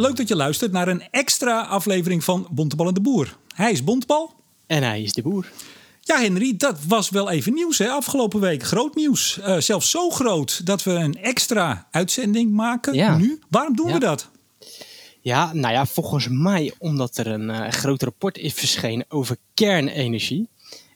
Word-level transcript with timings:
leuk 0.00 0.16
dat 0.16 0.28
je 0.28 0.36
luistert 0.36 0.72
naar 0.72 0.88
een 0.88 1.02
extra 1.10 1.60
aflevering 1.62 2.24
van 2.24 2.48
Bontebal 2.50 2.86
en 2.88 2.94
de 2.94 3.00
Boer. 3.00 3.36
Hij 3.54 3.72
is 3.72 3.84
Bontebal. 3.84 4.32
En 4.66 4.82
hij 4.82 5.02
is 5.02 5.12
de 5.12 5.22
boer. 5.22 5.46
Ja, 6.00 6.20
Henry, 6.20 6.54
dat 6.56 6.78
was 6.86 7.10
wel 7.10 7.30
even 7.30 7.54
nieuws 7.54 7.78
hè? 7.78 7.88
afgelopen 7.88 8.40
week. 8.40 8.62
Groot 8.62 8.94
nieuws. 8.94 9.38
Uh, 9.38 9.56
zelfs 9.58 9.90
zo 9.90 10.10
groot 10.10 10.66
dat 10.66 10.82
we 10.82 10.90
een 10.90 11.14
extra 11.14 11.88
uitzending 11.90 12.52
maken 12.52 12.94
Ja. 12.94 13.16
nu. 13.16 13.38
Waarom 13.48 13.76
doen 13.76 13.86
Ja. 13.86 13.92
we 13.92 13.98
dat? 14.00 14.28
Ja, 15.20 15.52
nou 15.52 15.74
ja, 15.74 15.86
volgens 15.86 16.28
mij 16.30 16.72
omdat 16.78 17.16
er 17.16 17.26
een 17.26 17.50
eh, 17.50 17.70
groot 17.72 18.02
rapport 18.02 18.38
is 18.38 18.52
verschenen 18.52 19.04
over 19.08 19.36
kernenergie. 19.54 20.48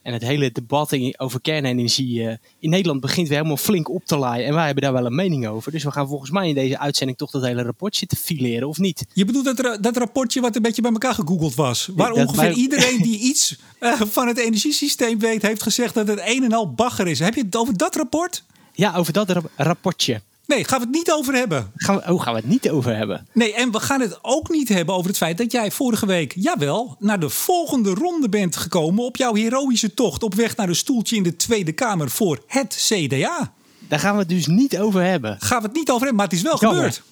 En 0.05 0.13
het 0.13 0.23
hele 0.23 0.53
debat 0.53 0.97
over 1.17 1.41
kernenergie 1.41 2.29
eh, 2.29 2.37
in 2.59 2.71
Nederland 2.71 3.01
begint 3.01 3.29
weer 3.29 3.37
helemaal 3.37 3.57
flink 3.57 3.89
op 3.89 4.05
te 4.05 4.17
laaien. 4.17 4.47
En 4.47 4.55
wij 4.55 4.65
hebben 4.65 4.83
daar 4.83 4.93
wel 4.93 5.07
een 5.07 5.15
mening 5.15 5.47
over. 5.47 5.73
Dus 5.73 5.85
we 5.85 5.91
gaan 5.91 6.09
volgens 6.09 6.31
mij 6.31 6.49
in 6.49 6.55
deze 6.55 6.79
uitzending 6.79 7.19
toch 7.19 7.31
dat 7.31 7.43
hele 7.45 7.63
rapport 7.63 7.97
zitten 7.97 8.19
fileren, 8.19 8.69
of 8.69 8.79
niet? 8.79 9.05
Je 9.13 9.25
bedoelt 9.25 9.45
dat, 9.45 9.59
ra- 9.61 9.77
dat 9.77 9.97
rapportje 9.97 10.41
wat 10.41 10.57
een 10.57 10.63
beetje 10.63 10.83
bij 10.83 10.91
elkaar 10.93 11.15
gegoogeld 11.15 11.55
was. 11.55 11.89
Waar 11.97 12.13
ongeveer 12.13 12.53
iedereen 12.53 13.03
die 13.03 13.19
iets 13.31 13.57
eh, 13.79 14.01
van 14.01 14.27
het 14.27 14.39
energiesysteem 14.39 15.19
weet, 15.19 15.43
heeft 15.43 15.63
gezegd 15.63 15.95
dat 15.95 16.09
het 16.09 16.21
een 16.25 16.45
en 16.45 16.53
al 16.53 16.73
bagger 16.73 17.07
is. 17.07 17.19
Heb 17.19 17.35
je 17.35 17.43
het 17.43 17.57
over 17.57 17.77
dat 17.77 17.97
rapport? 17.97 18.43
Ja, 18.73 18.95
over 18.97 19.13
dat 19.13 19.31
rap- 19.31 19.51
rapportje. 19.57 20.21
Nee, 20.55 20.65
gaan 20.65 20.79
we 20.79 20.85
het 20.85 20.95
niet 20.95 21.13
over 21.13 21.35
hebben. 21.35 21.71
Gaan 21.77 21.97
we, 21.97 22.13
oh, 22.13 22.23
gaan 22.23 22.35
we 22.35 22.41
het 22.41 22.49
niet 22.49 22.71
over 22.71 22.97
hebben? 22.97 23.27
Nee, 23.33 23.55
en 23.55 23.71
we 23.71 23.81
gaan 23.81 24.01
het 24.01 24.19
ook 24.23 24.51
niet 24.51 24.69
hebben 24.69 24.95
over 24.95 25.09
het 25.09 25.17
feit 25.17 25.39
dat 25.39 25.53
jij 25.53 25.71
vorige 25.71 26.07
week, 26.07 26.33
jawel, 26.37 26.97
naar 26.99 27.21
de 27.21 27.29
volgende 27.29 27.91
ronde 27.95 28.29
bent 28.29 28.57
gekomen 28.57 29.05
op 29.05 29.17
jouw 29.17 29.35
heroïsche 29.35 29.95
tocht 29.95 30.23
op 30.23 30.35
weg 30.35 30.57
naar 30.57 30.69
een 30.69 30.77
stoeltje 30.77 31.17
in 31.17 31.23
de 31.23 31.37
Tweede 31.37 31.73
Kamer 31.73 32.11
voor 32.11 32.43
het 32.47 32.75
CDA. 32.89 33.53
Daar 33.89 33.99
gaan 33.99 34.13
we 34.13 34.19
het 34.19 34.29
dus 34.29 34.47
niet 34.47 34.79
over 34.79 35.03
hebben. 35.03 35.37
Gaan 35.39 35.59
we 35.61 35.67
het 35.67 35.75
niet 35.77 35.89
over 35.91 36.01
hebben, 36.01 36.17
maar 36.17 36.27
het 36.27 36.35
is 36.35 36.43
wel 36.43 36.59
Jammer. 36.61 36.77
gebeurd. 36.77 37.03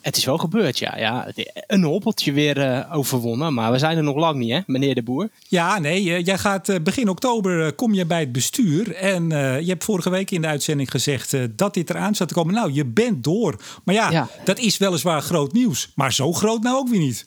Het 0.00 0.16
is 0.16 0.24
wel 0.24 0.38
gebeurd, 0.38 0.78
ja. 0.78 0.96
ja. 0.98 1.32
Een 1.66 1.82
hobbeltje 1.82 2.32
weer 2.32 2.58
eh, 2.58 2.96
overwonnen, 2.96 3.54
maar 3.54 3.72
we 3.72 3.78
zijn 3.78 3.96
er 3.96 4.02
nog 4.02 4.16
lang 4.16 4.38
niet, 4.38 4.50
hè, 4.50 4.60
meneer 4.66 4.94
de 4.94 5.02
Boer? 5.02 5.28
Ja, 5.48 5.78
nee, 5.78 6.14
eh, 6.14 6.24
jij 6.24 6.38
gaat 6.38 6.68
eh, 6.68 6.80
begin 6.82 7.08
oktober 7.08 7.72
kom 7.72 7.94
je 7.94 8.06
bij 8.06 8.20
het 8.20 8.32
bestuur. 8.32 8.94
En 8.94 9.28
je 9.30 9.64
hebt 9.66 9.84
vorige 9.84 10.10
week 10.10 10.30
in 10.30 10.40
de 10.40 10.46
uitzending 10.46 10.90
gezegd 10.90 11.36
dat 11.56 11.74
dit 11.74 11.90
eraan 11.90 12.14
zat 12.14 12.28
te 12.28 12.34
komen. 12.34 12.54
Nou, 12.54 12.72
je 12.72 12.84
bent 12.84 13.24
door. 13.24 13.60
Maar 13.84 13.94
ja, 13.94 14.10
Ja. 14.10 14.28
dat 14.44 14.58
is 14.58 14.78
weliswaar 14.78 15.22
groot 15.22 15.52
nieuws. 15.52 15.92
Maar 15.94 16.12
zo 16.12 16.32
groot 16.32 16.62
nou 16.62 16.76
ook 16.76 16.88
weer 16.88 17.00
niet. 17.00 17.26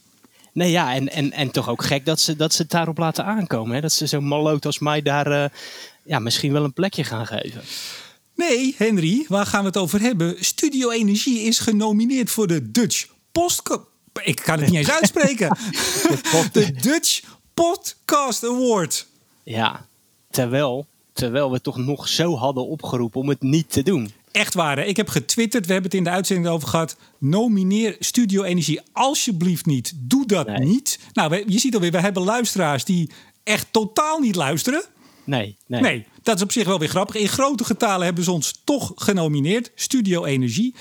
Nee, 0.54 0.72
ja, 0.72 0.94
en, 0.94 1.10
en, 1.12 1.32
en 1.32 1.52
toch 1.52 1.70
ook 1.70 1.84
gek 1.84 2.06
dat 2.06 2.20
ze, 2.20 2.36
dat 2.36 2.54
ze 2.54 2.62
het 2.62 2.72
daarop 2.72 2.98
laten 2.98 3.26
aankomen. 3.26 3.76
Hè? 3.76 3.82
Dat 3.82 3.92
ze 3.92 4.06
zo'n 4.08 4.28
malloot 4.28 4.66
als 4.66 4.80
mij 4.80 5.02
daar 5.02 5.52
ja, 6.06 6.20
misschien 6.20 6.52
wel 6.54 6.64
een 6.64 6.74
plekje 6.74 7.04
gaan 7.04 7.26
geven. 7.28 7.62
Nee, 8.50 8.76
Henry, 8.78 9.26
waar 9.28 9.46
gaan 9.46 9.60
we 9.60 9.66
het 9.68 9.78
over 9.78 10.02
hebben? 10.02 10.36
Studio 10.40 10.90
Energie 10.90 11.40
is 11.40 11.60
genomineerd 11.60 12.32
voor 12.32 12.48
de 12.48 12.72
Dutch 12.72 13.08
Post... 13.32 13.62
Ik 14.24 14.36
kan 14.36 14.60
het 14.60 14.70
niet 14.70 14.78
eens 14.80 14.92
uitspreken. 14.92 15.58
De 16.52 16.72
Dutch 16.72 17.22
Podcast 17.54 18.44
Award. 18.44 19.08
Ja, 19.44 19.86
terwijl, 20.32 20.86
terwijl 21.14 21.52
we 21.52 21.62
toch 21.62 21.78
nog 21.78 22.08
zo 22.08 22.36
hadden 22.36 22.68
opgeroepen 22.68 23.22
om 23.22 23.30
het 23.30 23.42
niet 23.42 23.72
te 23.72 23.84
doen. 23.84 24.12
Echt 24.32 24.54
waar, 24.54 24.78
hè? 24.78 24.84
ik 24.84 24.98
heb 24.98 25.08
getwitterd, 25.10 25.66
we 25.66 25.72
hebben 25.74 25.92
het 25.92 26.00
in 26.00 26.06
de 26.06 26.10
uitzending 26.16 26.48
over 26.48 26.68
gehad. 26.68 26.96
Nomineer 27.18 27.96
Studio 28.00 28.44
Energie 28.44 28.82
alsjeblieft 28.92 29.66
niet. 29.66 29.94
Doe 29.96 30.26
dat 30.26 30.48
Nee. 30.48 30.58
niet. 30.58 31.00
Nou, 31.14 31.44
je 31.48 31.60
ziet 31.60 31.74
alweer, 31.74 31.92
we 31.92 32.00
hebben 32.00 32.24
luisteraars 32.24 32.86
die 32.86 33.10
echt 33.44 33.68
totaal 33.72 34.20
niet 34.20 34.36
luisteren. 34.36 34.84
Nee, 35.24 35.58
nee. 35.68 35.82
Nee, 35.82 36.06
dat 36.24 36.36
is 36.36 36.42
op 36.42 36.52
zich 36.52 36.66
wel 36.66 36.80
weer 36.80 36.90
grappig. 36.90 37.16
In 37.16 37.28
grote 37.28 37.64
getalen 37.64 38.06
hebben 38.06 38.24
ze 38.24 38.32
ons 38.32 38.62
toch 38.64 38.92
genomineerd. 38.96 39.72
Studio 39.76 40.26
Energie. 40.26 40.76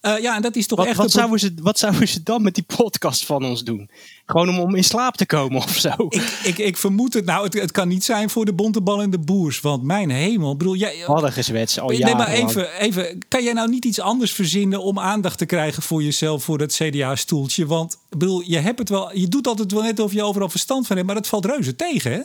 Eh, 0.00 0.18
ja, 0.18 0.36
en 0.36 0.42
dat 0.42 0.56
is 0.56 0.66
toch 0.66 0.78
Wat, 0.78 0.86
echt... 0.86 0.96
wat, 0.96 1.06
een- 1.06 1.12
zouden 1.12 1.38
ze, 1.38 1.54
wat 1.62 1.78
zouden 1.78 2.08
ze 2.08 2.22
dan 2.22 2.42
met 2.42 2.54
die 2.54 2.64
podcast 2.76 3.26
van 3.26 3.44
ons 3.44 3.64
doen? 3.64 3.90
Gewoon 4.26 4.48
om, 4.48 4.58
om 4.58 4.74
in 4.74 4.84
slaap 4.84 5.16
te 5.16 5.26
komen 5.26 5.62
of 5.62 5.76
zo? 5.76 5.90
ik, 6.08 6.22
ik, 6.44 6.58
ik 6.58 6.76
vermoed 6.76 7.14
het. 7.14 7.24
Nou, 7.24 7.44
het, 7.44 7.54
het 7.54 7.70
kan 7.70 7.88
niet 7.88 8.04
zijn 8.04 8.30
voor 8.30 8.44
de 8.44 8.52
bontebal 8.52 9.02
en 9.02 9.10
de 9.10 9.18
boers. 9.18 9.60
Want 9.60 9.82
mijn 9.82 10.10
hemel. 10.10 10.56
Bedoel, 10.56 10.74
jij, 10.74 10.96
Hadden 11.06 11.32
gezwets 11.32 11.78
al 11.80 11.88
nee, 11.88 11.98
jaren 11.98 12.16
maar 12.16 12.28
even, 12.28 12.78
even. 12.78 13.18
Kan 13.28 13.42
jij 13.44 13.52
nou 13.52 13.68
niet 13.70 13.84
iets 13.84 14.00
anders 14.00 14.32
verzinnen 14.32 14.82
om 14.82 14.98
aandacht 14.98 15.38
te 15.38 15.46
krijgen 15.46 15.82
voor 15.82 16.02
jezelf, 16.02 16.44
voor 16.44 16.58
dat 16.58 16.72
CDA-stoeltje? 16.72 17.66
Want 17.66 17.98
bedoel, 18.08 18.42
je 18.46 18.58
hebt 18.58 18.78
het 18.78 18.88
wel. 18.88 19.16
Je 19.16 19.28
doet 19.28 19.46
altijd 19.46 19.72
wel 19.72 19.82
net 19.82 20.00
of 20.00 20.12
je 20.12 20.22
overal 20.22 20.48
verstand 20.48 20.86
van 20.86 20.96
hebt, 20.96 21.06
maar 21.08 21.16
dat 21.16 21.28
valt 21.28 21.44
reuze 21.44 21.76
tegen, 21.76 22.12
hè? 22.12 22.20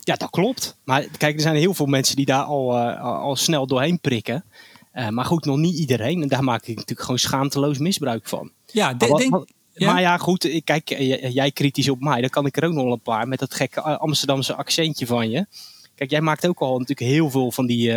Ja, 0.00 0.14
dat 0.14 0.30
klopt. 0.30 0.76
Maar 0.84 1.02
kijk, 1.16 1.34
er 1.34 1.40
zijn 1.40 1.56
heel 1.56 1.74
veel 1.74 1.86
mensen 1.86 2.16
die 2.16 2.24
daar 2.26 2.42
al, 2.42 2.76
eh, 2.76 3.02
al, 3.02 3.36
snel 3.36 3.66
doorheen 3.66 4.00
prikken. 4.00 4.44
Eh, 4.92 5.08
maar 5.08 5.24
goed, 5.24 5.44
nog 5.44 5.56
niet 5.56 5.78
iedereen. 5.78 6.22
En 6.22 6.28
daar 6.28 6.44
maak 6.44 6.62
ik 6.62 6.74
natuurlijk 6.76 7.00
gewoon 7.00 7.18
schaamteloos 7.18 7.78
misbruik 7.78 8.28
van. 8.28 8.50
Ja, 8.66 8.94
de- 8.94 9.06
wat- 9.06 9.18
denk- 9.18 9.46
ja? 9.72 9.92
maar 9.92 10.00
ja, 10.00 10.16
goed. 10.18 10.60
Kijk, 10.64 10.90
eh, 10.90 11.34
jij 11.34 11.50
kritisch 11.50 11.88
op 11.88 12.00
mij. 12.00 12.20
Dan 12.20 12.30
kan 12.30 12.46
ik 12.46 12.56
er 12.56 12.64
ook 12.64 12.72
nog 12.72 12.92
een 12.92 13.00
paar 13.00 13.28
met 13.28 13.38
dat 13.38 13.54
gekke 13.54 13.80
Amsterdamse 13.80 14.54
accentje 14.54 15.06
van 15.06 15.30
je. 15.30 15.46
Kijk, 15.94 16.10
jij 16.10 16.20
maakt 16.20 16.46
ook 16.46 16.58
al 16.60 16.78
natuurlijk 16.78 17.10
heel 17.10 17.30
veel 17.30 17.52
van 17.52 17.66
die 17.66 17.92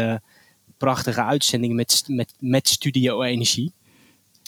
prachtige 0.78 1.24
uitzendingen 1.24 1.76
met, 1.76 2.04
met, 2.08 2.34
met 2.40 2.68
Studio 2.68 3.22
Energie. 3.22 3.74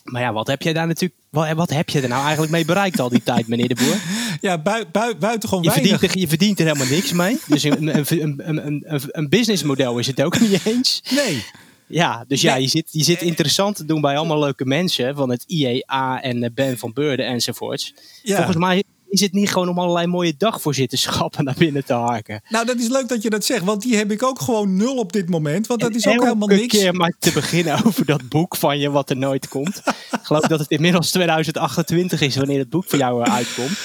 Maar 0.03 0.21
ja, 0.21 0.33
wat 0.33 0.47
heb 0.47 0.61
jij 0.61 0.73
daar 0.73 0.87
natuurlijk... 0.87 1.19
Wat, 1.29 1.51
wat 1.51 1.69
heb 1.69 1.89
je 1.89 2.01
er 2.01 2.07
nou 2.07 2.21
eigenlijk 2.21 2.51
mee 2.51 2.65
bereikt 2.65 2.99
al 2.99 3.09
die 3.09 3.23
tijd, 3.33 3.47
meneer 3.47 3.67
de 3.67 3.75
Boer? 3.75 3.97
ja, 4.41 4.57
bui, 4.57 4.85
bui, 4.91 5.15
buitengewoon 5.15 5.63
Je 5.63 5.69
weinig. 5.69 5.89
verdient, 5.89 6.13
er, 6.13 6.19
je 6.19 6.27
verdient 6.27 6.59
er 6.59 6.65
helemaal 6.65 6.87
niks 6.87 7.11
mee. 7.11 7.39
Dus 7.47 7.63
een, 7.63 7.97
een, 7.97 8.67
een, 8.67 8.83
een, 9.11 9.29
businessmodel 9.29 9.97
is 9.97 10.07
het 10.07 10.21
ook 10.21 10.39
niet 10.39 10.65
eens. 10.65 11.03
Nee. 11.15 11.45
Ja, 11.87 12.25
dus 12.27 12.41
ja, 12.41 12.55
je 12.55 12.67
zit, 12.67 12.87
je 12.91 13.03
zit 13.03 13.21
interessant 13.21 13.75
te 13.75 13.85
doen 13.85 14.01
bij 14.01 14.17
allemaal 14.17 14.39
leuke 14.39 14.65
mensen 14.65 15.15
van 15.15 15.29
het 15.29 15.43
IEA 15.47 16.21
en 16.21 16.43
eh, 16.43 16.49
Ben 16.53 16.77
van 16.77 16.93
Beurden 16.93 17.25
enzovoorts. 17.25 17.93
Ja. 18.23 18.35
Volgens 18.35 18.57
mij 18.57 18.83
is 19.13 19.21
het 19.21 19.33
niet 19.33 19.51
gewoon 19.51 19.69
om 19.69 19.79
allerlei 19.79 20.07
mooie 20.07 20.33
dagvoorzitterschappen 20.37 21.43
naar 21.45 21.55
binnen 21.57 21.85
te 21.85 21.93
harken. 21.93 22.41
Nou, 22.49 22.65
dat 22.65 22.77
is 22.77 22.87
leuk 22.87 23.07
dat 23.07 23.21
je 23.21 23.29
dat 23.29 23.45
zegt, 23.45 23.63
want 23.63 23.81
die 23.81 23.95
heb 23.95 24.11
ik 24.11 24.23
ook 24.23 24.41
gewoon 24.41 24.75
nul 24.75 24.95
op 24.95 25.13
dit 25.13 25.29
moment. 25.29 25.67
Want 25.67 25.79
dat 25.79 25.95
is 25.95 26.07
ook 26.07 26.23
helemaal 26.23 26.47
niks. 26.47 26.77
keer 26.77 26.93
maar 26.93 27.13
te 27.19 27.31
beginnen 27.31 27.81
over 27.85 28.05
dat 28.05 28.29
boek 28.29 28.55
van 28.55 28.79
je 28.79 28.89
wat 28.91 29.09
er 29.09 29.17
nooit 29.17 29.47
komt. 29.47 29.81
Ik 30.11 30.19
geloof 30.21 30.47
dat 30.47 30.59
het 30.59 30.69
inmiddels 30.69 31.11
2028 31.11 32.21
is 32.21 32.35
wanneer 32.35 32.59
het 32.59 32.69
boek 32.69 32.85
van 32.87 32.99
jou 32.99 33.23
eh, 33.23 33.33
uitkomt. 33.33 33.77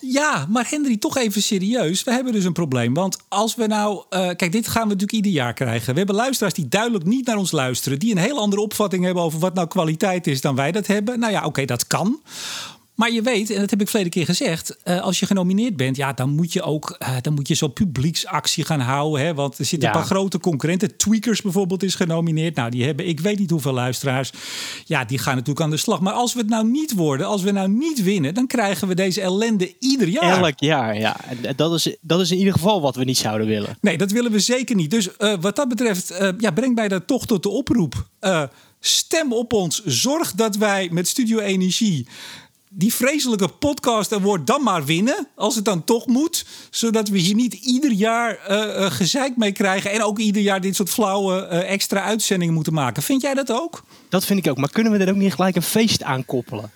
Ja, 0.00 0.46
maar 0.48 0.66
Henry, 0.68 0.96
toch 0.96 1.16
even 1.16 1.42
serieus. 1.42 2.04
We 2.04 2.12
hebben 2.12 2.32
dus 2.32 2.44
een 2.44 2.52
probleem. 2.52 2.94
Want 2.94 3.18
als 3.28 3.54
we 3.54 3.66
nou. 3.66 4.04
eh, 4.10 4.20
kijk, 4.36 4.52
dit 4.52 4.68
gaan 4.68 4.82
we 4.82 4.88
natuurlijk 4.88 5.12
ieder 5.12 5.32
jaar 5.32 5.54
krijgen. 5.54 5.92
We 5.92 5.98
hebben 5.98 6.16
luisteraars 6.16 6.54
die 6.54 6.68
duidelijk 6.68 7.04
niet 7.04 7.26
naar 7.26 7.36
ons 7.36 7.50
luisteren. 7.50 7.98
Die 7.98 8.10
een 8.10 8.18
heel 8.18 8.38
andere 8.38 8.62
opvatting 8.62 9.04
hebben 9.04 9.22
over 9.22 9.38
wat 9.38 9.54
nou 9.54 9.68
kwaliteit 9.68 10.26
is 10.26 10.40
dan 10.40 10.54
wij 10.54 10.72
dat 10.72 10.86
hebben. 10.86 11.18
Nou 11.18 11.32
ja, 11.32 11.44
oké, 11.44 11.64
dat 11.64 11.86
kan. 11.86 12.20
Maar 12.94 13.12
je 13.12 13.22
weet, 13.22 13.50
en 13.50 13.60
dat 13.60 13.70
heb 13.70 13.80
ik 13.80 13.88
verleden 13.88 14.12
keer 14.12 14.24
gezegd, 14.24 14.76
eh, 14.82 15.00
als 15.00 15.18
je 15.20 15.26
genomineerd 15.26 15.76
bent, 15.76 15.96
ja, 15.96 16.12
dan 16.12 16.30
moet 16.30 16.52
je 16.52 16.62
ook 16.62 16.96
eh, 16.98 17.16
dan 17.20 17.34
moet 17.34 17.48
je 17.48 17.54
zo'n 17.54 17.72
publieksactie 17.72 18.64
gaan 18.64 18.80
houden. 18.80 19.26
Hè, 19.26 19.34
want 19.34 19.58
er 19.58 19.64
zitten 19.64 19.88
Ja. 19.88 19.94
een 19.94 20.00
paar 20.00 20.10
grote 20.10 20.38
concurrenten. 20.38 20.96
Tweakers 20.96 21.42
bijvoorbeeld 21.42 21.82
is 21.82 21.94
genomineerd. 21.94 22.54
Nou, 22.54 22.70
die 22.70 22.84
hebben 22.84 23.08
ik 23.08 23.20
weet 23.20 23.38
niet 23.38 23.50
hoeveel 23.50 23.72
luisteraars. 23.72 24.30
Ja, 24.84 25.04
die 25.04 25.18
gaan 25.18 25.34
natuurlijk 25.34 25.60
aan 25.64 25.70
de 25.70 25.76
slag. 25.76 26.00
Maar 26.00 26.12
als 26.12 26.32
we 26.32 26.38
het 26.40 26.48
nou 26.48 26.70
niet 26.70 26.94
worden, 26.94 27.26
als 27.26 27.42
we 27.42 27.50
nou 27.50 27.68
niet 27.68 28.02
winnen, 28.02 28.34
dan 28.34 28.46
krijgen 28.46 28.88
we 28.88 28.94
deze 28.94 29.20
ellende 29.20 29.74
ieder 29.78 30.08
jaar. 30.08 30.38
Elk 30.38 30.60
jaar, 30.60 30.98
ja. 30.98 31.16
En 31.24 31.56
dat 31.56 31.74
is, 31.74 31.96
dat 32.00 32.20
is 32.20 32.30
in 32.30 32.38
ieder 32.38 32.52
geval 32.52 32.80
wat 32.80 32.96
we 32.96 33.04
niet 33.04 33.18
zouden 33.18 33.46
willen. 33.46 33.76
Nee, 33.80 33.98
dat 33.98 34.10
willen 34.10 34.32
we 34.32 34.38
zeker 34.38 34.76
niet. 34.76 34.90
Dus 34.90 35.16
eh, 35.16 35.34
wat 35.40 35.56
dat 35.56 35.68
betreft, 35.68 36.14
ja, 36.38 36.50
breng 36.50 36.74
mij 36.74 36.88
dat 36.88 37.06
toch 37.06 37.26
tot 37.26 37.42
de 37.42 37.48
oproep. 37.48 38.08
Stem 38.84 39.32
op 39.32 39.52
ons. 39.52 39.84
Zorg 39.84 40.32
dat 40.32 40.56
wij 40.56 40.88
met 40.92 41.08
Studio 41.08 41.38
Energie 41.38 42.06
die 42.74 42.94
vreselijke 42.94 43.48
podcast 43.48 44.12
award 44.12 44.46
dan 44.46 44.62
maar 44.62 44.84
winnen. 44.84 45.26
Als 45.34 45.54
het 45.54 45.64
dan 45.64 45.84
toch 45.84 46.06
moet. 46.06 46.46
Zodat 46.70 47.08
we 47.08 47.18
hier 47.18 47.34
niet 47.34 47.54
ieder 47.54 47.90
jaar 47.90 48.38
eh, 48.38 48.90
gezeik 48.90 49.36
mee 49.36 49.52
krijgen. 49.52 49.90
En 49.90 50.02
ook 50.02 50.18
ieder 50.18 50.42
jaar 50.42 50.60
dit 50.60 50.76
soort 50.76 50.90
flauwe 50.90 51.46
eh, 51.46 51.72
extra 51.72 52.02
uitzendingen 52.02 52.54
moeten 52.54 52.72
maken. 52.72 53.02
Vind 53.02 53.22
jij 53.22 53.34
dat 53.34 53.52
ook? 53.52 53.84
Dat 54.08 54.24
vind 54.24 54.38
ik 54.38 54.50
ook. 54.50 54.58
Maar 54.58 54.70
kunnen 54.70 54.92
we 54.92 54.98
er 54.98 55.10
ook 55.10 55.16
niet 55.16 55.34
gelijk 55.34 55.56
een 55.56 55.62
feest 55.62 56.02
aan 56.02 56.24
koppelen? 56.24 56.70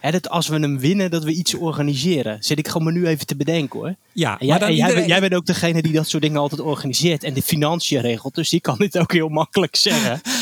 Dat 0.00 0.28
als 0.28 0.48
we 0.48 0.58
hem 0.58 0.78
winnen, 0.78 1.10
dat 1.10 1.24
we 1.24 1.32
iets 1.32 1.54
organiseren. 1.54 2.42
Zit 2.42 2.58
ik 2.58 2.66
gewoon 2.66 2.82
maar 2.84 2.92
nu 2.92 3.06
even 3.06 3.26
te 3.26 3.36
bedenken 3.36 3.78
hoor. 3.78 3.94
Ja, 4.12 4.36
jij, 4.40 4.58
maar 4.58 4.72
jij, 4.72 5.06
jij 5.06 5.20
bent 5.20 5.34
ook 5.34 5.46
degene 5.46 5.82
die 5.82 5.92
dat 5.92 6.08
soort 6.08 6.22
dingen 6.22 6.40
altijd 6.40 6.60
organiseert 6.60 7.24
en 7.24 7.34
de 7.34 7.42
financiën 7.42 8.00
regelt. 8.00 8.34
Dus 8.34 8.50
die 8.50 8.60
kan 8.60 8.76
dit 8.78 8.98
ook 8.98 9.12
heel 9.12 9.28
makkelijk 9.28 9.76
zeggen. 9.76 10.20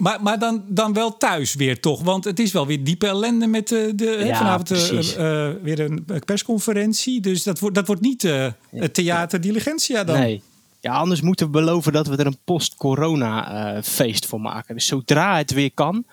Maar, 0.00 0.22
maar 0.22 0.38
dan, 0.38 0.64
dan 0.68 0.92
wel 0.92 1.16
thuis 1.16 1.54
weer 1.54 1.80
toch? 1.80 2.02
Want 2.02 2.24
het 2.24 2.38
is 2.38 2.52
wel 2.52 2.66
weer 2.66 2.84
diepe 2.84 3.06
ellende 3.06 3.46
met 3.46 3.68
de, 3.68 3.92
de 3.94 4.22
Ja, 4.24 4.36
vanavond 4.36 4.70
eh, 4.70 4.88
eh, 4.98 5.46
eh, 5.48 5.54
weer 5.62 5.80
een 5.80 6.06
persconferentie. 6.24 7.20
Dus 7.20 7.42
dat 7.42 7.58
wordt, 7.58 7.74
dat 7.74 7.86
wordt 7.86 8.02
niet 8.02 8.24
eh, 8.24 8.46
het 8.70 8.94
theater 8.94 9.40
Diligentia 9.40 10.04
dan. 10.04 10.18
Nee. 10.18 10.42
Ja, 10.80 10.92
anders 10.92 11.20
moeten 11.20 11.46
we 11.46 11.52
beloven 11.52 11.92
dat 11.92 12.06
we 12.06 12.16
er 12.16 12.26
een 12.26 12.38
post-corona 12.44 13.52
eh, 13.76 13.82
feest 13.82 14.26
voor 14.26 14.40
maken. 14.40 14.74
Dus 14.74 14.86
zodra 14.86 15.36
het 15.36 15.50
weer 15.52 15.70
kan, 15.74 16.04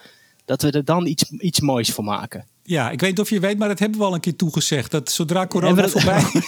dat 0.45 0.61
we 0.61 0.71
er 0.71 0.85
dan 0.85 1.05
iets, 1.05 1.31
iets 1.31 1.59
moois 1.59 1.89
voor 1.91 2.03
maken. 2.03 2.45
Ja, 2.63 2.89
ik 2.91 2.99
weet 2.99 3.09
niet 3.09 3.19
of 3.19 3.29
je 3.29 3.39
weet, 3.39 3.57
maar 3.57 3.67
dat 3.67 3.79
hebben 3.79 3.99
we 3.99 4.05
al 4.05 4.13
een 4.13 4.19
keer 4.19 4.35
toegezegd. 4.35 4.91
Dat 4.91 5.11
zodra 5.11 5.47
corona 5.47 5.81
dat- 5.81 5.91
voorbij 5.91 6.23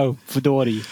Oh, 0.00 0.16
verdorie. 0.24 0.82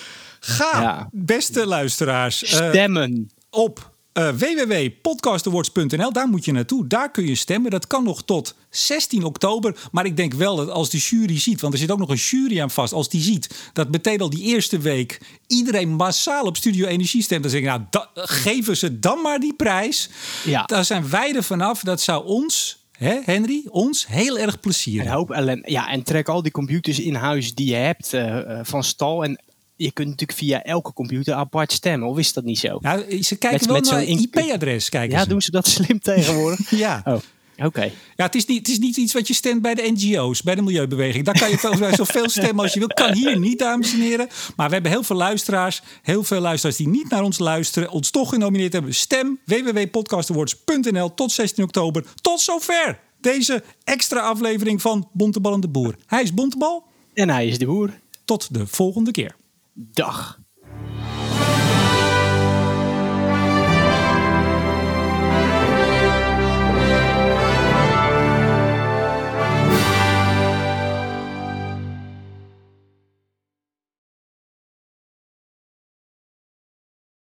Ga, 0.40 0.80
Ja. 0.80 1.08
beste 1.12 1.66
luisteraars, 1.66 2.42
eh, 2.42 2.69
Stemmen. 2.69 3.30
op 3.50 3.92
uh, 4.14 4.28
www.podcastawards.nl. 4.28 6.12
Daar 6.12 6.28
moet 6.28 6.44
je 6.44 6.52
naartoe. 6.52 6.87
Daar 6.87 7.10
kun 7.10 7.26
je 7.26 7.34
stemmen. 7.34 7.70
Dat 7.70 7.87
kan 7.87 8.05
nog 8.05 8.25
tot 8.25 8.55
16 8.70 9.25
oktober. 9.25 9.88
Maar 9.93 10.05
ik 10.05 10.16
denk 10.16 10.34
wel 10.34 10.56
dat 10.56 10.70
als 10.70 10.90
de 10.90 10.99
jury 10.99 11.38
ziet, 11.38 11.60
want 11.60 11.72
er 11.72 11.78
zit 11.78 11.90
ook 11.90 11.99
nog 11.99 12.08
een 12.08 12.16
jury 12.16 12.60
aan 12.60 12.70
vast, 12.70 12.93
als 12.93 13.08
die 13.08 13.22
ziet 13.22 13.70
dat 13.72 13.90
meteen 13.90 14.20
al 14.20 14.31
die 14.31 14.43
eerste 14.43 14.78
week 14.78 15.20
iedereen 15.46 15.88
massaal 15.88 16.44
op 16.44 16.56
Studio 16.56 16.87
Energie 16.87 17.22
stemt, 17.22 17.43
dan 17.43 17.50
zeg 17.50 17.60
ik, 17.60 17.66
nou, 17.66 17.82
geven 18.14 18.76
ze 18.76 18.99
dan 18.99 19.20
maar 19.22 19.38
die 19.38 19.55
prijs. 19.55 20.11
Ja. 20.44 20.62
Daar 20.62 20.84
zijn 20.84 21.11
wij 21.11 21.34
er 21.34 21.43
vanaf. 21.44 21.81
Dat 21.81 22.00
zou 22.00 22.26
ons 22.26 22.76
Hè, 22.99 23.20
Henry? 23.25 23.62
Ons 23.69 24.06
heel 24.06 24.38
erg 24.38 24.61
plezier. 24.61 25.00
Een 25.00 25.12
hoop 25.12 25.31
ellende. 25.31 25.70
Ja, 25.70 25.88
en 25.88 26.02
trek 26.02 26.28
al 26.28 26.43
die 26.43 26.52
computers 26.52 27.00
in 27.00 27.14
huis 27.14 27.54
die 27.54 27.66
je 27.66 27.75
hebt 27.75 28.12
uh, 28.14 28.58
van 28.62 28.84
stal. 28.84 29.25
En 29.25 29.40
je 29.78 29.92
kunt 29.92 30.08
natuurlijk 30.08 30.38
via 30.38 30.62
elke 30.62 30.92
computer 30.92 31.34
apart 31.34 31.72
stemmen. 31.72 32.08
Of 32.08 32.19
is 32.19 32.32
dat 32.32 32.44
niet 32.44 32.58
zo? 32.58 32.78
Nou, 32.80 33.22
ze 33.22 33.36
kijken 33.36 33.72
met, 33.72 33.88
wel 33.88 33.98
naar 33.98 34.08
IP-adres. 34.08 34.88
Ja, 34.88 35.25
doen 35.25 35.42
ze 35.42 35.50
dat 35.50 35.66
slim 35.66 36.00
tegenwoordig? 36.00 36.70
ja. 36.84 37.02
Oh. 37.04 37.16
Oké. 37.64 37.92
Ja, 38.16 38.25
het 38.25 38.34
is, 38.34 38.46
niet, 38.46 38.58
het 38.58 38.69
is 38.69 38.78
niet 38.78 38.96
iets 38.96 39.12
wat 39.12 39.28
je 39.28 39.34
stemt 39.34 39.62
bij 39.62 39.75
de 39.75 39.90
NGO's, 39.92 40.42
bij 40.42 40.54
de 40.54 40.62
Milieubeweging. 40.62 41.25
Daar 41.25 41.38
kan 41.38 41.50
je 41.50 41.58
volgens 41.58 41.80
mij 41.80 41.94
zoveel 41.94 42.28
stemmen 42.38 42.64
als 42.64 42.72
je 42.72 42.78
wil. 42.78 42.88
Kan 42.88 43.12
hier 43.12 43.38
niet, 43.38 43.58
dames 43.58 43.92
en 43.92 44.00
heren. 44.00 44.28
Maar 44.56 44.66
we 44.66 44.72
hebben 44.72 44.92
heel 44.92 45.02
veel 45.02 45.16
luisteraars. 45.16 45.82
Heel 46.02 46.25
veel 46.25 46.40
luisteraars 46.40 46.76
die 46.76 46.88
niet 46.88 47.10
naar 47.10 47.22
ons 47.22 47.38
luisteren. 47.38 47.90
Ons 47.90 48.10
toch 48.10 48.28
genomineerd 48.28 48.72
hebben. 48.72 48.94
Stem 48.94 49.38
www.podcastawards.nl 49.44 51.14
tot 51.14 51.32
16 51.32 51.64
oktober. 51.64 52.04
Tot 52.20 52.40
zover 52.40 53.00
deze 53.20 53.62
extra 53.84 54.20
aflevering 54.20 54.82
van 54.82 55.08
Bontebal 55.12 55.54
en 55.54 55.60
de 55.60 55.69
Boer. 55.69 55.94
Hij 56.06 56.22
is 56.22 56.34
Bontebal. 56.34 56.84
En 57.14 57.30
hij 57.30 57.46
is 57.46 57.58
de 57.58 57.66
Boer. 57.66 58.00
Tot 58.25 58.54
de 58.54 58.66
volgende 58.66 59.10
keer. 59.10 59.36
Dag. 59.78 60.38